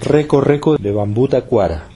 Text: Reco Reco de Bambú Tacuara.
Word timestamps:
Reco 0.00 0.42
Reco 0.42 0.76
de 0.76 0.92
Bambú 0.92 1.26
Tacuara. 1.26 1.95